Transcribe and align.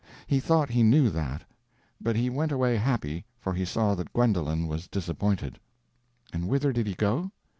He 0.25 0.39
thought 0.39 0.71
he 0.71 0.81
knew 0.81 1.11
that. 1.11 1.43
But 2.01 2.15
he 2.15 2.27
went 2.31 2.51
away 2.51 2.77
happy, 2.77 3.23
for 3.37 3.53
he 3.53 3.65
saw 3.65 3.93
that 3.93 4.11
Gwendolen 4.13 4.65
was 4.65 4.87
disappointed. 4.87 5.59
And 6.33 6.47
whither 6.47 6.73
did 6.73 6.87
he 6.87 6.95
go? 6.95 7.29